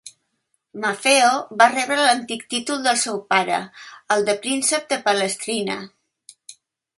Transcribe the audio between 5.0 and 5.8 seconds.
Palestrina.